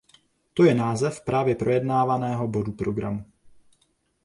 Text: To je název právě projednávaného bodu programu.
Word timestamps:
To 0.53 0.63
je 0.63 0.75
název 0.75 1.21
právě 1.21 1.55
projednávaného 1.55 2.47
bodu 2.47 2.71
programu. 2.71 3.25